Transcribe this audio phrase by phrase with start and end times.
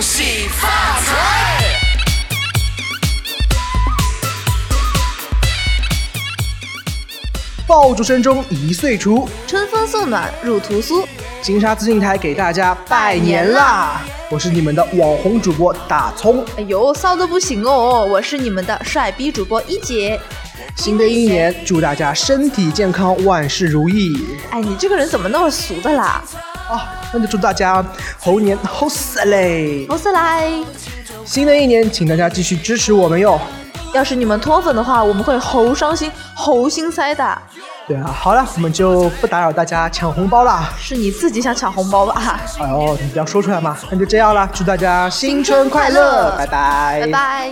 [0.00, 0.68] 发
[7.66, 11.04] 爆竹声中一岁除，春风送暖入屠苏。
[11.42, 14.00] 金沙资讯台给大家拜年啦！
[14.30, 16.44] 我是你们的网红主播大葱。
[16.56, 18.06] 哎呦，骚的不行哦！
[18.08, 20.18] 我是你们的帅逼主播一姐。
[20.76, 24.16] 新的一年，祝大家身体健康，万事如意。
[24.50, 26.22] 哎，你这个人怎么那么俗的啦？
[26.68, 26.80] 哦，
[27.12, 27.84] 那就祝大家
[28.20, 30.46] 猴年猴死嘞，猴死来！
[31.24, 33.40] 新的一年，请大家继续支持我们哟。
[33.94, 37.38] 要是你们脱粉的话，我们会猴伤心、猴心塞的。
[37.86, 40.68] 对啊，好了，我们就不打扰大家抢红包了。
[40.78, 42.38] 是你自己想抢红包吧？
[42.58, 43.74] 哎呦，你不要说出来嘛。
[43.90, 47.50] 那就这样了，祝大家新春快乐，拜拜，拜拜。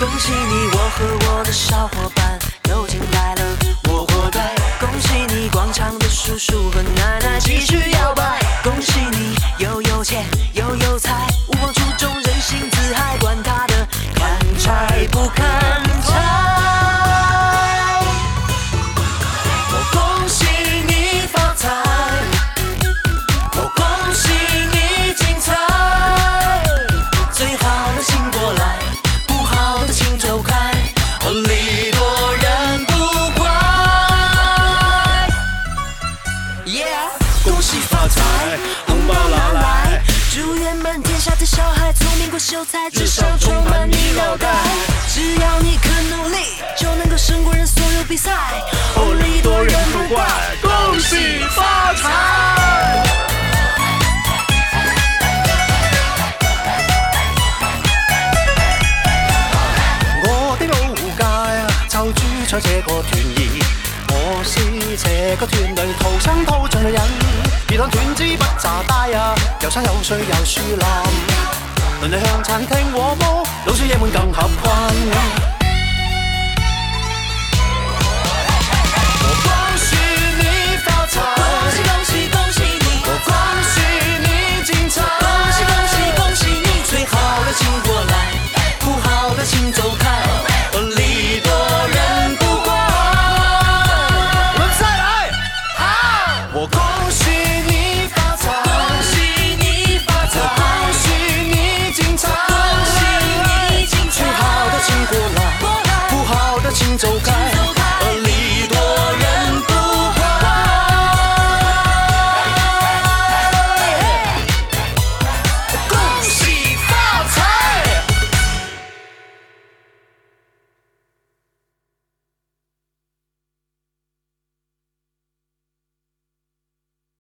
[0.00, 2.36] 恭喜你，我和我的小伙伴
[2.68, 3.56] 有钱来了，
[3.88, 4.52] 我活该！
[4.80, 8.40] 恭喜你，广场的叔叔和奶奶继续摇摆！
[8.64, 11.12] 恭喜你，又有钱又有才，
[11.48, 11.83] 无往。
[42.46, 44.46] 秀才至少充满你脑袋，
[45.08, 46.36] 只要你肯努力，
[46.76, 48.30] 就能够胜过人所有比赛。
[48.96, 50.24] 哦，理多人不怪，
[50.60, 53.02] 恭喜发财。
[60.22, 63.64] 我的老宝界就住在这个段儿。
[64.10, 64.60] 我是
[65.02, 67.00] 这个段里偷生偷尽的人，
[67.66, 71.63] 别当断枝不咋大呀，有山有水有树林。
[72.00, 74.48] 轮里向餐厅和铺，老少爷们更合
[74.94, 75.03] 群。